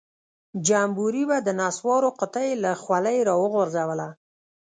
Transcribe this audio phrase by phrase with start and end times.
[0.67, 4.09] جمبوري به د نسوارو قطۍ له خولۍ راوغورځوله.